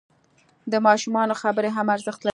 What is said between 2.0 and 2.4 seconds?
لري.